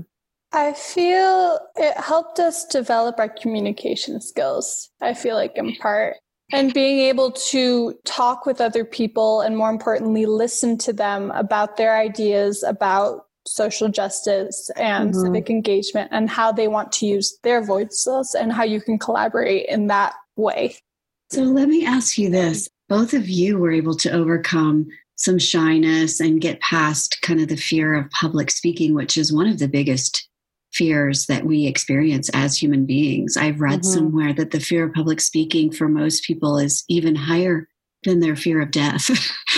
I 0.56 0.74
feel 0.74 1.58
it 1.76 1.98
helped 1.98 2.40
us 2.40 2.66
develop 2.66 3.16
our 3.18 3.30
communication 3.30 4.22
skills. 4.22 4.92
I 5.02 5.16
feel 5.16 5.36
like 5.36 5.54
in 5.56 5.76
part 5.78 6.18
and 6.54 6.74
being 6.74 7.00
able 7.00 7.32
to 7.32 7.98
talk 8.06 8.46
with 8.46 8.62
other 8.62 8.86
people 8.86 9.42
and 9.42 9.58
more 9.58 9.72
importantly 9.72 10.26
listen 10.26 10.78
to 10.78 10.94
them 10.94 11.32
about 11.32 11.78
their 11.78 11.98
ideas 11.98 12.64
about 12.64 13.26
social 13.46 13.90
justice 13.90 14.70
and 14.78 15.12
mm-hmm. 15.12 15.22
civic 15.22 15.50
engagement 15.50 16.10
and 16.14 16.30
how 16.30 16.52
they 16.52 16.68
want 16.68 16.92
to 16.94 17.06
use 17.06 17.38
their 17.44 17.62
voices 17.62 18.36
and 18.36 18.54
how 18.54 18.64
you 18.64 18.80
can 18.80 18.98
collaborate 18.98 19.66
in 19.68 19.88
that 19.88 20.14
way. 20.36 20.76
So 21.32 21.42
let 21.42 21.68
me 21.68 21.86
ask 21.86 22.18
you 22.18 22.30
this. 22.30 22.70
Both 22.88 23.14
of 23.14 23.28
you 23.28 23.58
were 23.58 23.72
able 23.72 23.96
to 23.96 24.12
overcome 24.12 24.88
some 25.16 25.40
shyness 25.40 26.20
and 26.20 26.40
get 26.40 26.62
past 26.62 27.18
kind 27.22 27.42
of 27.42 27.48
the 27.48 27.58
fear 27.58 27.96
of 27.96 28.10
public 28.12 28.52
speaking, 28.52 28.94
which 28.94 29.18
is 29.18 29.34
one 29.34 29.48
of 29.48 29.60
the 29.60 29.68
biggest 29.68 30.28
fears 30.74 31.26
that 31.28 31.46
we 31.46 31.66
experience 31.66 32.30
as 32.34 32.58
human 32.58 32.86
beings. 32.86 33.38
I've 33.38 33.62
read 33.62 33.82
mm-hmm. 33.82 33.94
somewhere 33.94 34.34
that 34.34 34.52
the 34.52 34.60
fear 34.60 34.86
of 34.86 34.94
public 34.94 35.22
speaking 35.22 35.72
for 35.72 35.88
most 35.88 36.26
people 36.26 36.58
is 36.58 36.84
even 36.90 37.16
higher 37.16 37.68
than 38.04 38.20
their 38.20 38.36
fear 38.36 38.62
of 38.62 38.72
death. 38.72 39.08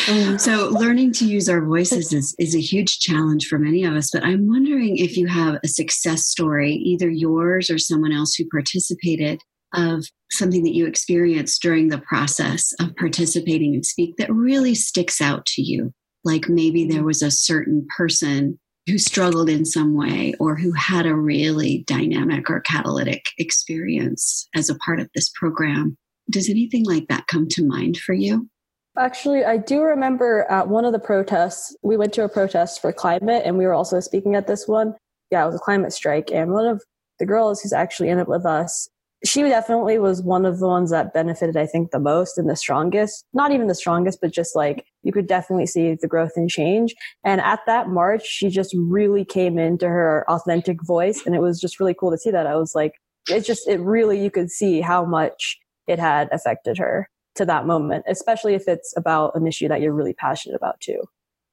mm-hmm. 0.06 0.38
So 0.46 0.70
learning 0.70 1.14
to 1.14 1.26
use 1.26 1.50
our 1.50 1.66
voices 1.66 2.14
is, 2.14 2.36
is 2.38 2.56
a 2.56 2.62
huge 2.62 3.00
challenge 3.00 3.48
for 3.48 3.58
many 3.58 3.84
of 3.84 3.94
us. 3.94 4.12
But 4.12 4.24
I'm 4.24 4.48
wondering 4.48 4.98
if 4.98 5.18
you 5.18 5.28
have 5.28 5.60
a 5.64 5.68
success 5.68 6.26
story, 6.26 6.74
either 6.74 7.10
yours 7.10 7.70
or 7.70 7.78
someone 7.78 8.12
else 8.12 8.36
who 8.36 8.48
participated 8.50 9.42
of 9.74 10.06
something 10.32 10.64
that 10.64 10.74
you 10.74 10.86
experienced 10.86 11.62
during 11.62 11.90
the 11.90 11.98
process 12.00 12.74
of 12.80 12.96
participating 12.96 13.74
in 13.74 13.84
speak 13.84 14.16
that 14.18 14.32
really 14.32 14.76
sticks 14.76 15.22
out 15.22 15.46
to 15.46 15.62
you. 15.62 15.92
Like 16.24 16.50
maybe 16.50 16.86
there 16.86 17.04
was 17.04 17.22
a 17.22 17.32
certain 17.32 17.86
person 17.96 18.60
who 18.88 18.98
struggled 18.98 19.50
in 19.50 19.66
some 19.66 19.96
way 19.96 20.34
or 20.40 20.56
who 20.56 20.72
had 20.74 21.06
a 21.06 21.16
really 21.16 21.84
dynamic 21.88 22.50
or 22.50 22.62
catalytic 22.62 23.26
experience 23.38 24.48
as 24.56 24.70
a 24.70 24.76
part 24.76 25.00
of 25.00 25.10
this 25.16 25.30
program. 25.30 25.98
Does 26.30 26.50
anything 26.50 26.86
like 26.86 27.08
that 27.08 27.28
come 27.28 27.48
to 27.50 27.66
mind 27.66 27.98
for 27.98 28.14
you? 28.14 28.50
Actually, 28.98 29.44
I 29.44 29.58
do 29.58 29.82
remember 29.82 30.46
at 30.50 30.70
one 30.70 30.86
of 30.86 30.94
the 30.94 31.00
protests, 31.00 31.76
we 31.84 31.98
went 31.98 32.14
to 32.14 32.24
a 32.24 32.30
protest 32.30 32.82
for 32.82 32.94
climate 32.94 33.44
and 33.46 33.58
we 33.58 33.66
were 33.66 33.74
also 33.74 34.00
speaking 34.00 34.36
at 34.36 34.48
this 34.48 34.68
one. 34.68 34.96
Yeah, 35.32 35.44
it 35.44 35.48
was 35.48 35.56
a 35.56 35.60
climate 35.60 35.92
strike. 35.92 36.32
And 36.32 36.52
one 36.52 36.66
of 36.66 36.82
the 37.20 37.26
girls 37.26 37.62
who's 37.62 37.74
actually 37.74 38.10
in 38.10 38.20
it 38.20 38.28
with 38.28 38.46
us 38.46 38.88
she 39.26 39.42
definitely 39.44 39.98
was 39.98 40.22
one 40.22 40.46
of 40.46 40.60
the 40.60 40.68
ones 40.68 40.92
that 40.92 41.14
benefited, 41.14 41.58
I 41.58 41.66
think, 41.66 41.92
the 41.92 42.00
most 42.00 42.38
and 42.38 42.50
the 42.50 42.56
strongest. 42.56 43.26
Not 43.34 43.52
even 43.52 43.68
the 43.68 43.76
strongest, 43.76 44.20
but 44.22 44.32
just 44.32 44.56
like 44.56 44.86
you 45.06 45.14
could 45.14 45.28
definitely 45.28 45.68
see 45.68 45.96
the 45.96 46.08
growth 46.08 46.32
and 46.36 46.50
change. 46.50 46.96
And 47.24 47.40
at 47.40 47.60
that 47.68 47.88
march, 47.90 48.26
she 48.26 48.50
just 48.50 48.76
really 48.76 49.24
came 49.24 49.60
into 49.60 49.88
her 49.88 50.26
authentic 50.28 50.84
voice. 50.84 51.26
And 51.26 51.36
it 51.36 51.42
was 51.42 51.62
just 51.62 51.80
really 51.80 51.94
cool 51.94 52.12
to 52.12 52.18
see 52.18 52.32
that. 52.32 52.48
I 52.48 52.56
was 52.56 52.74
like, 52.74 52.94
it's 53.30 53.46
just, 53.46 53.68
it 53.68 53.80
really, 53.80 54.22
you 54.22 54.32
could 54.32 54.50
see 54.50 54.82
how 54.82 55.06
much 55.06 55.58
it 55.88 56.00
had 56.00 56.28
affected 56.32 56.80
her 56.80 57.08
to 57.36 57.46
that 57.46 57.68
moment, 57.68 58.04
especially 58.08 58.56
if 58.56 58.68
it's 58.68 58.94
about 58.98 59.36
an 59.36 59.46
issue 59.46 59.68
that 59.68 59.80
you're 59.80 59.94
really 59.94 60.14
passionate 60.14 60.56
about 60.56 60.80
too. 60.80 61.00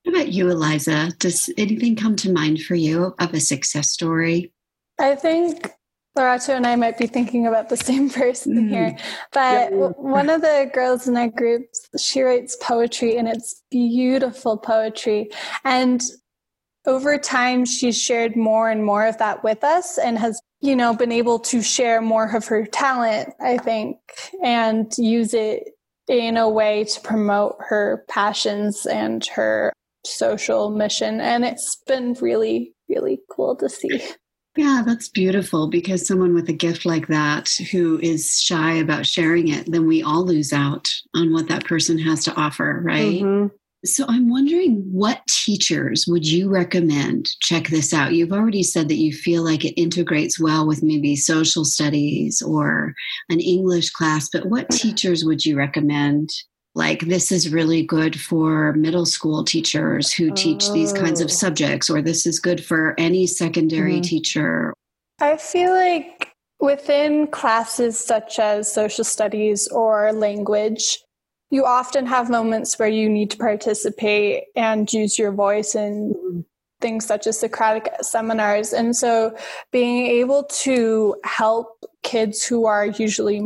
What 0.04 0.16
about 0.16 0.32
you, 0.32 0.49
Eliza? 0.50 1.12
Does 1.18 1.50
anything 1.59 1.94
come 1.94 2.16
to 2.16 2.32
mind 2.32 2.62
for 2.62 2.75
you 2.75 3.14
of 3.18 3.35
a 3.35 3.40
success 3.40 3.90
story? 3.90 4.52
I 4.99 5.14
think 5.14 5.71
Lorato 6.16 6.54
and 6.54 6.66
I 6.66 6.76
might 6.76 6.99
be 6.99 7.07
thinking 7.07 7.47
about 7.47 7.69
the 7.69 7.76
same 7.76 8.11
person 8.23 8.54
mm 8.54 8.69
here. 8.69 8.97
But 9.33 9.73
yeah. 9.73 9.88
one 9.97 10.31
of 10.31 10.40
the 10.40 10.71
girls 10.73 11.09
in 11.09 11.16
our 11.16 11.28
group, 11.28 11.62
she 11.99 12.23
writes 12.23 12.57
poetry 12.61 13.16
and 13.16 13.28
it's 13.28 13.62
beautiful 13.71 14.59
poetry. 14.59 15.31
And 15.64 16.02
over 16.87 17.16
time, 17.16 17.64
she's 17.64 18.00
shared 18.00 18.37
more 18.37 18.69
and 18.69 18.85
more 18.85 19.07
of 19.07 19.19
that 19.19 19.45
with 19.45 19.62
us 19.62 19.99
and 19.99 20.19
has, 20.19 20.40
you 20.61 20.75
know, 20.75 20.95
been 20.95 21.12
able 21.12 21.38
to 21.38 21.62
share 21.62 22.00
more 22.00 22.35
of 22.35 22.47
her 22.47 22.66
talent, 22.66 23.33
I 23.40 23.59
think, 23.59 23.99
and 24.42 24.92
use 24.99 25.33
it 25.33 25.64
in 26.09 26.37
a 26.37 26.49
way 26.49 26.85
to 26.85 27.00
promote 27.00 27.57
her 27.61 28.04
passions 28.09 28.85
and 28.87 29.25
her 29.26 29.73
social 30.04 30.71
mission. 30.71 31.21
And 31.21 31.45
it's 31.45 31.76
been 31.87 32.14
really, 32.21 32.75
really 32.88 33.21
cool 33.31 33.57
to 33.57 33.69
see. 33.69 34.02
Yeah, 34.56 34.82
that's 34.85 35.09
beautiful 35.09 35.68
because 35.68 36.06
someone 36.06 36.35
with 36.35 36.49
a 36.49 36.52
gift 36.52 36.85
like 36.85 37.06
that 37.06 37.50
who 37.71 37.99
is 38.00 38.40
shy 38.40 38.75
about 38.75 39.06
sharing 39.06 39.49
it, 39.49 39.71
then 39.71 39.87
we 39.87 40.02
all 40.02 40.25
lose 40.25 40.52
out 40.52 40.88
on 41.14 41.32
what 41.32 41.49
that 41.49 41.64
person 41.64 41.99
has 41.99 42.25
to 42.25 42.35
offer, 42.35 42.80
right? 42.85 43.23
Mm-hmm. 43.23 43.54
So 43.85 44.04
I'm 44.09 44.30
wondering 44.30 44.82
what 44.92 45.26
teachers 45.26 46.04
would 46.06 46.25
you 46.25 46.49
recommend 46.49 47.30
check 47.40 47.68
this 47.68 47.92
out? 47.92 48.12
You've 48.12 48.32
already 48.32 48.62
said 48.62 48.88
that 48.88 48.97
you 48.97 49.12
feel 49.12 49.42
like 49.42 49.64
it 49.64 49.80
integrates 49.80 50.38
well 50.38 50.66
with 50.68 50.85
maybe 50.85 51.16
social 51.16 51.64
studies 51.64 52.40
or 52.42 52.94
an 53.28 53.40
English 53.40 53.90
class, 53.90 54.28
but 54.32 54.47
what 54.47 54.71
teachers 54.71 55.25
would 55.25 55.44
you 55.44 55.56
recommend 55.56 56.30
like 56.75 57.00
this 57.00 57.31
is 57.31 57.52
really 57.52 57.83
good 57.83 58.19
for 58.19 58.73
middle 58.75 59.07
school 59.07 59.45
teachers 59.45 60.12
who 60.12 60.31
oh. 60.31 60.35
teach 60.35 60.71
these 60.73 60.93
kinds 60.93 61.21
of 61.21 61.26
oh. 61.26 61.33
subjects 61.33 61.91
or 61.91 62.00
this 62.00 62.26
is 62.26 62.41
good 62.41 62.64
for 62.64 62.95
any 62.99 63.26
secondary 63.26 63.95
mm-hmm. 63.95 64.02
teacher 64.02 64.75
i 65.21 65.37
feel 65.37 65.71
like 65.71 66.29
within 66.61 67.26
classes 67.26 67.99
such 67.99 68.38
as 68.38 68.73
social 68.73 69.05
studies 69.05 69.69
or 69.69 70.12
language 70.12 70.99
you 71.50 71.67
often 71.67 72.07
have 72.07 72.31
moments 72.31 72.79
where 72.79 72.88
you 72.88 73.11
need 73.11 73.31
to 73.31 73.37
participate 73.37 74.45
and 74.57 74.91
use 74.93 75.19
your 75.19 75.33
voice 75.33 75.75
in 75.75 76.14
mm-hmm. 76.14 76.41
things 76.81 77.05
such 77.05 77.26
as 77.26 77.38
socratic 77.38 77.93
seminars 78.00 78.73
and 78.73 78.97
so 78.97 79.37
being 79.71 80.07
able 80.07 80.45
to 80.45 81.14
help 81.25 81.85
kids 82.02 82.45
who 82.45 82.64
are 82.64 82.87
usually 82.87 83.43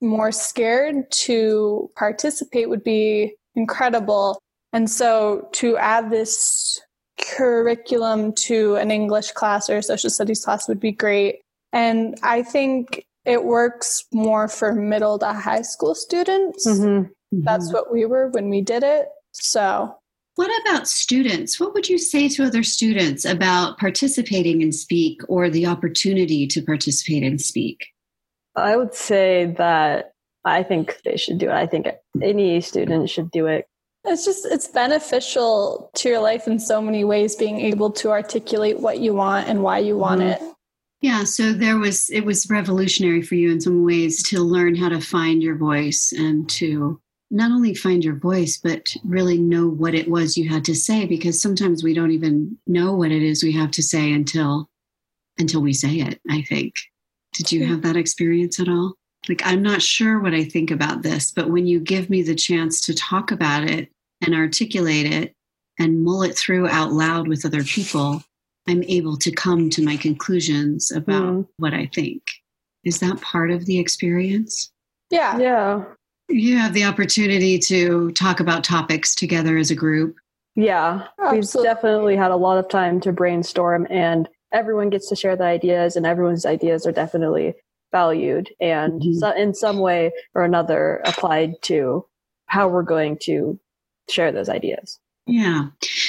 more 0.00 0.32
scared 0.32 1.10
to 1.10 1.90
participate 1.96 2.68
would 2.68 2.84
be 2.84 3.34
incredible. 3.54 4.38
And 4.72 4.88
so 4.90 5.48
to 5.52 5.76
add 5.76 6.10
this 6.10 6.80
curriculum 7.20 8.32
to 8.32 8.76
an 8.76 8.90
English 8.90 9.32
class 9.32 9.68
or 9.68 9.78
a 9.78 9.82
social 9.82 10.10
studies 10.10 10.44
class 10.44 10.68
would 10.68 10.80
be 10.80 10.92
great. 10.92 11.40
And 11.72 12.18
I 12.22 12.42
think 12.42 13.04
it 13.24 13.44
works 13.44 14.04
more 14.12 14.48
for 14.48 14.74
middle 14.74 15.18
to 15.18 15.32
high 15.32 15.62
school 15.62 15.94
students. 15.94 16.66
Mm-hmm. 16.66 16.86
Mm-hmm. 16.86 17.44
That's 17.44 17.72
what 17.72 17.92
we 17.92 18.04
were 18.06 18.28
when 18.28 18.48
we 18.48 18.60
did 18.60 18.82
it. 18.82 19.08
So, 19.32 19.94
what 20.36 20.50
about 20.62 20.88
students? 20.88 21.60
What 21.60 21.74
would 21.74 21.88
you 21.88 21.98
say 21.98 22.28
to 22.30 22.44
other 22.44 22.62
students 22.62 23.24
about 23.24 23.78
participating 23.78 24.62
in 24.62 24.72
Speak 24.72 25.20
or 25.28 25.50
the 25.50 25.66
opportunity 25.66 26.46
to 26.46 26.62
participate 26.62 27.22
in 27.22 27.38
Speak? 27.38 27.86
I 28.56 28.76
would 28.76 28.94
say 28.94 29.54
that 29.58 30.12
I 30.44 30.62
think 30.62 31.00
they 31.04 31.16
should 31.16 31.38
do 31.38 31.50
it. 31.50 31.54
I 31.54 31.66
think 31.66 31.86
any 32.22 32.60
student 32.60 33.10
should 33.10 33.30
do 33.30 33.46
it. 33.46 33.66
It's 34.04 34.24
just 34.24 34.46
it's 34.46 34.66
beneficial 34.66 35.90
to 35.96 36.08
your 36.08 36.20
life 36.20 36.46
in 36.46 36.58
so 36.58 36.80
many 36.80 37.04
ways 37.04 37.36
being 37.36 37.60
able 37.60 37.90
to 37.92 38.10
articulate 38.10 38.80
what 38.80 38.98
you 38.98 39.14
want 39.14 39.48
and 39.48 39.62
why 39.62 39.78
you 39.78 39.96
want 39.96 40.22
mm-hmm. 40.22 40.44
it. 40.44 40.54
Yeah, 41.02 41.24
so 41.24 41.52
there 41.52 41.78
was 41.78 42.10
it 42.10 42.24
was 42.24 42.48
revolutionary 42.48 43.22
for 43.22 43.34
you 43.34 43.50
in 43.50 43.60
some 43.60 43.84
ways 43.84 44.22
to 44.30 44.40
learn 44.40 44.74
how 44.74 44.88
to 44.88 45.00
find 45.00 45.42
your 45.42 45.56
voice 45.56 46.12
and 46.16 46.48
to 46.50 47.00
not 47.30 47.50
only 47.50 47.74
find 47.74 48.02
your 48.02 48.16
voice 48.16 48.58
but 48.58 48.94
really 49.04 49.38
know 49.38 49.68
what 49.68 49.94
it 49.94 50.10
was 50.10 50.36
you 50.36 50.48
had 50.48 50.64
to 50.64 50.74
say 50.74 51.06
because 51.06 51.40
sometimes 51.40 51.84
we 51.84 51.94
don't 51.94 52.10
even 52.10 52.58
know 52.66 52.92
what 52.92 53.12
it 53.12 53.22
is 53.22 53.44
we 53.44 53.52
have 53.52 53.70
to 53.70 53.82
say 53.82 54.12
until 54.12 54.68
until 55.38 55.62
we 55.62 55.72
say 55.72 55.96
it, 55.96 56.20
I 56.28 56.42
think. 56.42 56.74
Did 57.40 57.52
you 57.52 57.66
have 57.68 57.80
that 57.82 57.96
experience 57.96 58.60
at 58.60 58.68
all? 58.68 58.96
Like, 59.26 59.40
I'm 59.46 59.62
not 59.62 59.80
sure 59.80 60.20
what 60.20 60.34
I 60.34 60.44
think 60.44 60.70
about 60.70 61.00
this, 61.00 61.30
but 61.30 61.48
when 61.48 61.66
you 61.66 61.80
give 61.80 62.10
me 62.10 62.22
the 62.22 62.34
chance 62.34 62.82
to 62.82 62.94
talk 62.94 63.30
about 63.30 63.64
it 63.64 63.88
and 64.20 64.34
articulate 64.34 65.10
it 65.10 65.34
and 65.78 66.04
mull 66.04 66.22
it 66.22 66.36
through 66.36 66.68
out 66.68 66.92
loud 66.92 67.28
with 67.28 67.46
other 67.46 67.64
people, 67.64 68.22
I'm 68.68 68.82
able 68.82 69.16
to 69.16 69.30
come 69.30 69.70
to 69.70 69.82
my 69.82 69.96
conclusions 69.96 70.92
about 70.92 71.22
mm. 71.22 71.48
what 71.56 71.72
I 71.72 71.90
think. 71.94 72.22
Is 72.84 72.98
that 72.98 73.22
part 73.22 73.50
of 73.50 73.64
the 73.64 73.78
experience? 73.78 74.70
Yeah. 75.08 75.38
Yeah. 75.38 75.84
You 76.28 76.58
have 76.58 76.74
the 76.74 76.84
opportunity 76.84 77.58
to 77.60 78.10
talk 78.12 78.40
about 78.40 78.64
topics 78.64 79.14
together 79.14 79.56
as 79.56 79.70
a 79.70 79.74
group. 79.74 80.16
Yeah. 80.56 81.06
Absolutely. 81.18 81.38
We've 81.38 81.74
definitely 81.74 82.16
had 82.16 82.32
a 82.32 82.36
lot 82.36 82.58
of 82.58 82.68
time 82.68 83.00
to 83.00 83.12
brainstorm 83.12 83.86
and 83.88 84.28
everyone 84.52 84.90
gets 84.90 85.08
to 85.08 85.16
share 85.16 85.36
the 85.36 85.44
ideas 85.44 85.96
and 85.96 86.06
everyone's 86.06 86.46
ideas 86.46 86.86
are 86.86 86.92
definitely 86.92 87.54
valued 87.92 88.50
and 88.60 89.02
mm-hmm. 89.02 89.18
so 89.18 89.30
in 89.32 89.52
some 89.52 89.78
way 89.78 90.12
or 90.34 90.44
another 90.44 91.00
applied 91.04 91.54
to 91.62 92.06
how 92.46 92.68
we're 92.68 92.82
going 92.82 93.16
to 93.18 93.58
share 94.08 94.32
those 94.32 94.48
ideas. 94.48 94.98
Yeah. 95.26 95.66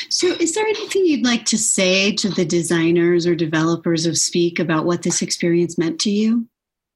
So, 0.09 0.27
is 0.27 0.55
there 0.55 0.65
anything 0.65 1.05
you'd 1.05 1.25
like 1.25 1.45
to 1.45 1.57
say 1.57 2.11
to 2.15 2.29
the 2.29 2.45
designers 2.45 3.27
or 3.27 3.35
developers 3.35 4.05
of 4.05 4.17
Speak 4.17 4.57
about 4.57 4.85
what 4.85 5.03
this 5.03 5.21
experience 5.21 5.77
meant 5.77 5.99
to 6.01 6.09
you? 6.09 6.47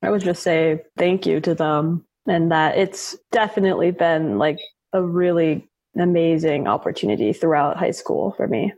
I 0.02 0.10
would 0.10 0.22
just 0.22 0.42
say 0.42 0.82
thank 0.98 1.25
you 1.25 1.40
to 1.42 1.54
them 1.54 2.06
and 2.28 2.52
that 2.52 2.78
it's 2.78 3.16
definitely 3.32 3.92
been 3.92 4.38
like 4.38 4.60
a 4.94 5.04
really 5.04 5.68
amazing 5.98 6.68
opportunity 6.68 7.32
throughout 7.34 7.78
high 7.78 7.92
school 7.92 8.32
for 8.32 8.48
me. 8.48 8.74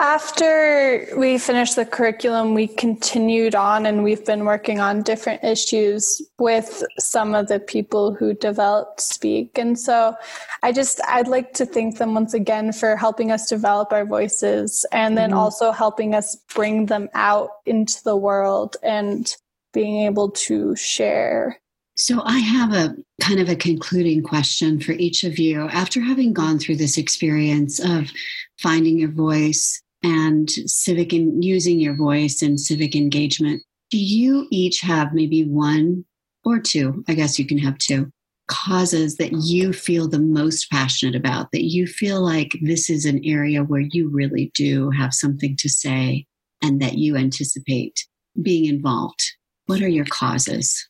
After 0.00 1.06
we 1.16 1.38
finished 1.38 1.76
the 1.76 1.86
curriculum, 1.86 2.52
we 2.52 2.66
continued 2.66 3.54
on 3.54 3.86
and 3.86 4.02
we've 4.02 4.24
been 4.26 4.44
working 4.44 4.80
on 4.80 5.02
different 5.02 5.44
issues 5.44 6.20
with 6.36 6.82
some 6.98 7.32
of 7.32 7.46
the 7.46 7.60
people 7.60 8.12
who 8.12 8.34
developed 8.34 9.00
Speak. 9.00 9.56
And 9.56 9.78
so 9.78 10.16
I 10.64 10.72
just, 10.72 11.00
I'd 11.06 11.28
like 11.28 11.52
to 11.54 11.66
thank 11.66 11.98
them 11.98 12.12
once 12.12 12.34
again 12.34 12.72
for 12.72 12.96
helping 12.96 13.30
us 13.30 13.48
develop 13.48 13.92
our 13.92 14.04
voices 14.04 14.84
and 14.90 15.16
then 15.16 15.30
mm-hmm. 15.30 15.38
also 15.38 15.70
helping 15.70 16.12
us 16.12 16.36
bring 16.52 16.86
them 16.86 17.08
out 17.14 17.50
into 17.64 18.02
the 18.02 18.16
world 18.16 18.76
and 18.82 19.36
being 19.72 20.06
able 20.06 20.30
to 20.30 20.74
share. 20.74 21.60
So 21.96 22.20
I 22.24 22.38
have 22.38 22.72
a 22.72 22.96
kind 23.20 23.38
of 23.38 23.48
a 23.48 23.54
concluding 23.54 24.24
question 24.24 24.80
for 24.80 24.92
each 24.92 25.22
of 25.22 25.38
you. 25.38 25.68
After 25.68 26.00
having 26.00 26.32
gone 26.32 26.58
through 26.58 26.76
this 26.76 26.98
experience 26.98 27.78
of 27.78 28.10
finding 28.58 28.98
your 28.98 29.12
voice, 29.12 29.80
and 30.04 30.50
civic 30.50 31.12
and 31.12 31.42
using 31.42 31.80
your 31.80 31.96
voice 31.96 32.42
and 32.42 32.60
civic 32.60 32.94
engagement. 32.94 33.62
Do 33.90 33.98
you 33.98 34.46
each 34.50 34.80
have 34.80 35.14
maybe 35.14 35.44
one 35.44 36.04
or 36.44 36.60
two? 36.60 37.02
I 37.08 37.14
guess 37.14 37.38
you 37.38 37.46
can 37.46 37.58
have 37.58 37.78
two 37.78 38.10
causes 38.46 39.16
that 39.16 39.32
you 39.32 39.72
feel 39.72 40.06
the 40.06 40.18
most 40.18 40.70
passionate 40.70 41.16
about, 41.16 41.50
that 41.52 41.64
you 41.64 41.86
feel 41.86 42.20
like 42.22 42.58
this 42.60 42.90
is 42.90 43.06
an 43.06 43.24
area 43.24 43.64
where 43.64 43.80
you 43.90 44.10
really 44.10 44.52
do 44.54 44.90
have 44.90 45.14
something 45.14 45.56
to 45.56 45.68
say 45.68 46.26
and 46.62 46.82
that 46.82 46.98
you 46.98 47.16
anticipate 47.16 48.06
being 48.42 48.66
involved? 48.66 49.22
What 49.66 49.80
are 49.80 49.88
your 49.88 50.04
causes? 50.04 50.86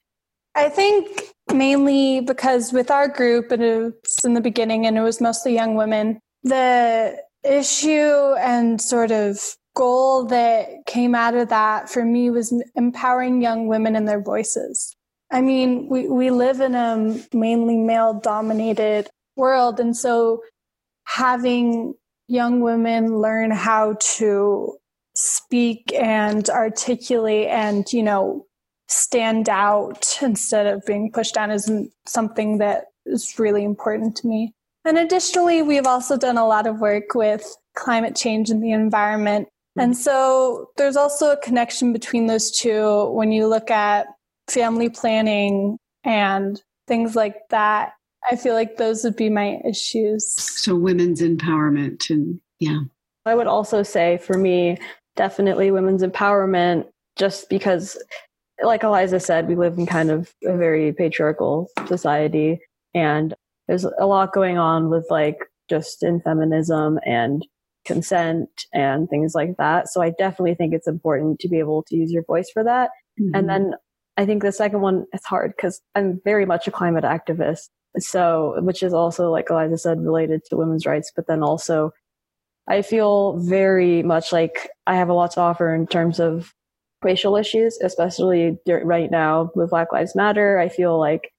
I 0.56 0.68
think 0.68 1.32
mainly 1.52 2.20
because 2.20 2.72
with 2.72 2.90
our 2.90 3.06
group, 3.06 3.52
and 3.52 3.62
it 3.62 3.78
was 3.78 4.18
in 4.24 4.34
the 4.34 4.40
beginning 4.40 4.86
and 4.86 4.98
it 4.98 5.02
was 5.02 5.20
mostly 5.20 5.54
young 5.54 5.76
women, 5.76 6.18
the 6.42 7.22
issue 7.44 8.34
and 8.38 8.80
sort 8.80 9.10
of 9.10 9.56
goal 9.74 10.24
that 10.26 10.86
came 10.86 11.14
out 11.14 11.34
of 11.34 11.48
that 11.48 11.90
for 11.90 12.04
me 12.04 12.30
was 12.30 12.54
empowering 12.76 13.42
young 13.42 13.66
women 13.66 13.96
and 13.96 14.08
their 14.08 14.22
voices. 14.22 14.96
I 15.30 15.40
mean, 15.40 15.88
we, 15.88 16.08
we 16.08 16.30
live 16.30 16.60
in 16.60 16.74
a 16.74 17.20
mainly 17.32 17.76
male 17.76 18.14
dominated 18.14 19.10
world. 19.36 19.80
And 19.80 19.96
so 19.96 20.42
having 21.04 21.94
young 22.28 22.60
women 22.60 23.18
learn 23.18 23.50
how 23.50 23.96
to 24.16 24.76
speak 25.14 25.92
and 25.94 26.48
articulate 26.48 27.48
and, 27.48 27.92
you 27.92 28.02
know, 28.02 28.46
stand 28.88 29.48
out 29.48 30.18
instead 30.22 30.66
of 30.66 30.84
being 30.86 31.10
pushed 31.10 31.34
down 31.34 31.50
is 31.50 31.70
something 32.06 32.58
that 32.58 32.86
is 33.06 33.38
really 33.38 33.64
important 33.64 34.16
to 34.16 34.26
me. 34.26 34.52
And 34.84 34.98
additionally, 34.98 35.62
we've 35.62 35.86
also 35.86 36.16
done 36.16 36.36
a 36.36 36.46
lot 36.46 36.66
of 36.66 36.80
work 36.80 37.14
with 37.14 37.56
climate 37.74 38.14
change 38.14 38.50
and 38.50 38.62
the 38.62 38.72
environment. 38.72 39.48
Hmm. 39.74 39.80
And 39.80 39.96
so 39.96 40.70
there's 40.76 40.96
also 40.96 41.32
a 41.32 41.36
connection 41.36 41.92
between 41.92 42.26
those 42.26 42.50
two 42.50 43.10
when 43.12 43.32
you 43.32 43.46
look 43.46 43.70
at 43.70 44.06
family 44.48 44.90
planning 44.90 45.78
and 46.04 46.60
things 46.86 47.16
like 47.16 47.36
that. 47.50 47.94
I 48.30 48.36
feel 48.36 48.54
like 48.54 48.76
those 48.76 49.04
would 49.04 49.16
be 49.16 49.28
my 49.28 49.60
issues. 49.66 50.32
So 50.32 50.76
women's 50.76 51.20
empowerment 51.20 52.08
and 52.10 52.40
yeah. 52.58 52.80
I 53.26 53.34
would 53.34 53.46
also 53.46 53.82
say 53.82 54.18
for 54.18 54.36
me, 54.36 54.78
definitely 55.16 55.70
women's 55.70 56.02
empowerment, 56.02 56.86
just 57.16 57.48
because, 57.48 57.96
like 58.62 58.82
Eliza 58.82 59.20
said, 59.20 59.48
we 59.48 59.56
live 59.56 59.78
in 59.78 59.86
kind 59.86 60.10
of 60.10 60.32
a 60.44 60.56
very 60.56 60.92
patriarchal 60.92 61.68
society. 61.86 62.60
And 62.94 63.34
there's 63.68 63.84
a 63.84 64.06
lot 64.06 64.32
going 64.32 64.58
on 64.58 64.90
with 64.90 65.06
like 65.10 65.38
just 65.68 66.02
in 66.02 66.20
feminism 66.20 66.98
and 67.06 67.46
consent 67.84 68.48
and 68.72 69.08
things 69.08 69.34
like 69.34 69.56
that. 69.58 69.88
So 69.88 70.02
I 70.02 70.10
definitely 70.10 70.54
think 70.54 70.74
it's 70.74 70.88
important 70.88 71.38
to 71.40 71.48
be 71.48 71.58
able 71.58 71.82
to 71.84 71.96
use 71.96 72.10
your 72.10 72.24
voice 72.24 72.50
for 72.52 72.64
that. 72.64 72.90
Mm-hmm. 73.20 73.34
And 73.34 73.48
then 73.48 73.74
I 74.16 74.26
think 74.26 74.42
the 74.42 74.52
second 74.52 74.80
one 74.80 75.04
is 75.12 75.24
hard 75.24 75.52
because 75.56 75.80
I'm 75.94 76.20
very 76.24 76.46
much 76.46 76.66
a 76.66 76.70
climate 76.70 77.04
activist. 77.04 77.68
So, 77.98 78.56
which 78.60 78.82
is 78.82 78.92
also, 78.92 79.30
like 79.30 79.50
Eliza 79.50 79.78
said, 79.78 80.02
related 80.02 80.42
to 80.46 80.56
women's 80.56 80.86
rights, 80.86 81.12
but 81.14 81.26
then 81.28 81.42
also 81.42 81.92
I 82.66 82.82
feel 82.82 83.38
very 83.38 84.02
much 84.02 84.32
like 84.32 84.68
I 84.86 84.96
have 84.96 85.08
a 85.08 85.14
lot 85.14 85.32
to 85.32 85.40
offer 85.40 85.74
in 85.74 85.86
terms 85.86 86.18
of 86.18 86.52
racial 87.02 87.36
issues, 87.36 87.78
especially 87.82 88.58
right 88.66 89.10
now 89.10 89.50
with 89.54 89.70
Black 89.70 89.92
Lives 89.92 90.16
Matter. 90.16 90.58
I 90.58 90.68
feel 90.68 90.98
like 90.98 91.30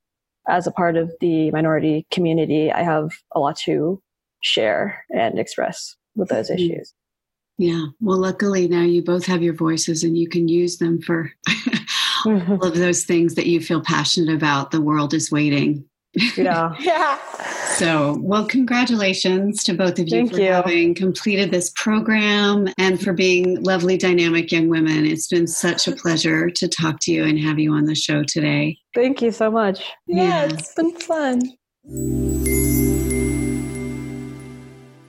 as 0.47 0.67
a 0.67 0.71
part 0.71 0.95
of 0.95 1.11
the 1.21 1.51
minority 1.51 2.05
community, 2.11 2.71
I 2.71 2.83
have 2.83 3.11
a 3.33 3.39
lot 3.39 3.57
to 3.65 4.01
share 4.41 5.03
and 5.09 5.39
express 5.39 5.95
with 6.15 6.29
those 6.29 6.49
mm-hmm. 6.49 6.71
issues. 6.71 6.93
Yeah. 7.57 7.85
Well, 8.01 8.17
luckily 8.17 8.67
now 8.67 8.81
you 8.81 9.01
both 9.01 9.25
have 9.25 9.41
your 9.41 9.53
voices 9.53 10.03
and 10.03 10.17
you 10.17 10.27
can 10.27 10.47
use 10.47 10.77
them 10.77 11.01
for 11.01 11.31
all 12.25 12.65
of 12.65 12.75
those 12.75 13.05
things 13.05 13.35
that 13.35 13.45
you 13.45 13.61
feel 13.61 13.81
passionate 13.81 14.35
about. 14.35 14.71
The 14.71 14.81
world 14.81 15.13
is 15.13 15.31
waiting. 15.31 15.85
Yeah. 16.37 16.73
yeah. 16.79 17.19
So, 17.75 18.19
well, 18.21 18.45
congratulations 18.45 19.63
to 19.65 19.73
both 19.73 19.99
of 19.99 20.07
you 20.07 20.11
Thank 20.11 20.33
for 20.33 20.39
you. 20.39 20.51
having 20.51 20.95
completed 20.95 21.51
this 21.51 21.71
program 21.75 22.67
and 22.77 23.01
for 23.01 23.13
being 23.13 23.61
lovely, 23.63 23.97
dynamic 23.97 24.51
young 24.51 24.67
women. 24.69 25.05
It's 25.05 25.27
been 25.27 25.47
such 25.47 25.87
a 25.87 25.91
pleasure 25.91 26.49
to 26.49 26.67
talk 26.67 26.99
to 27.01 27.11
you 27.11 27.23
and 27.23 27.39
have 27.39 27.59
you 27.59 27.73
on 27.73 27.85
the 27.85 27.95
show 27.95 28.23
today. 28.23 28.77
Thank 28.93 29.21
you 29.21 29.31
so 29.31 29.51
much. 29.51 29.79
Yeah, 30.07 30.23
yeah. 30.23 30.43
it's 30.45 30.73
been 30.73 30.95
fun. 30.95 31.41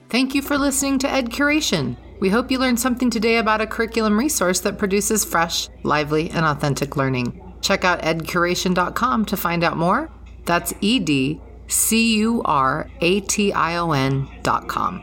Thank 0.09 0.35
you 0.35 0.43
for 0.43 0.57
listening 0.57 0.99
to 1.01 1.11
Ed 1.11 1.31
Curation. 1.31 1.97
We 2.21 2.31
hope 2.31 2.51
you 2.51 2.59
learned 2.59 2.81
something 2.81 3.11
today 3.11 3.37
about 3.37 3.61
a 3.61 3.67
curriculum 3.67 4.19
resource 4.19 4.61
that 4.61 4.79
produces 4.79 5.25
fresh, 5.25 5.69
lively, 5.83 6.31
and 6.31 6.47
authentic 6.47 6.97
learning. 6.97 7.43
Check 7.61 7.85
out 7.85 8.01
edcuration.com 8.03 9.25
to 9.27 9.37
find 9.37 9.65
out 9.65 9.77
more. 9.77 10.11
That's 10.47 10.73
E 10.81 10.99
D 11.01 11.41
C 11.69 12.17
U 12.19 12.43
R 12.45 12.89
A 13.01 13.21
T 13.21 13.53
I 13.53 13.77
O 13.77 13.93
N 13.93 14.29
dot 14.43 14.69
com. 14.69 15.03